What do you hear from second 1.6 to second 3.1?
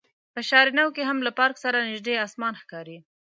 سره نژدې اسمان ښکاري.